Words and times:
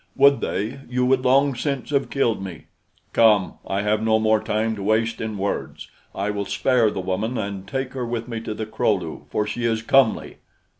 Would 0.15 0.41
they, 0.41 0.79
you 0.89 1.05
would 1.05 1.23
long 1.23 1.53
since 1.53 1.91
have 1.91 2.09
killed 2.09 2.43
me. 2.43 2.65
Come! 3.13 3.59
I 3.67 3.83
have 3.83 4.01
no 4.01 4.17
more 4.17 4.41
time 4.41 4.75
to 4.75 4.81
waste 4.81 5.21
in 5.21 5.37
words. 5.37 5.91
I 6.15 6.31
will 6.31 6.45
spare 6.45 6.89
the 6.89 6.99
woman 6.99 7.37
and 7.37 7.67
take 7.67 7.93
her 7.93 8.03
with 8.03 8.27
me 8.27 8.39
to 8.41 8.55
the 8.55 8.65
Kro 8.65 8.95
lu, 8.95 9.25
for 9.29 9.45
she 9.45 9.63
is 9.65 9.83
comely." 9.83 10.37